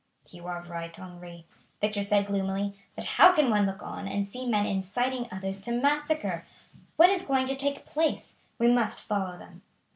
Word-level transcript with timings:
"You 0.31 0.47
are 0.47 0.63
right, 0.63 0.97
Henri," 0.97 1.45
Victor 1.79 2.01
said 2.01 2.25
gloomily; 2.25 2.75
"but 2.95 3.03
how 3.03 3.31
can 3.33 3.51
one 3.51 3.67
look 3.67 3.83
on 3.83 4.07
and 4.07 4.25
see 4.27 4.47
men 4.47 4.65
inciting 4.65 5.27
others 5.31 5.61
to 5.61 5.71
massacre? 5.79 6.43
What 6.95 7.11
is 7.11 7.21
going 7.21 7.45
to 7.49 7.55
take 7.55 7.85
place? 7.85 8.33
We 8.57 8.65
must 8.67 9.01
follow 9.01 9.37
them." 9.37 9.61